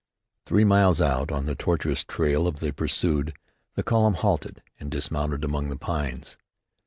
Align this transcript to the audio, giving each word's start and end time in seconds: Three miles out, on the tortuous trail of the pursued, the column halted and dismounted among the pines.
Three 0.47 0.63
miles 0.63 0.99
out, 0.99 1.31
on 1.31 1.45
the 1.45 1.53
tortuous 1.53 2.03
trail 2.03 2.47
of 2.47 2.59
the 2.59 2.73
pursued, 2.73 3.35
the 3.75 3.83
column 3.83 4.15
halted 4.15 4.63
and 4.79 4.89
dismounted 4.89 5.43
among 5.45 5.69
the 5.69 5.77
pines. 5.77 6.37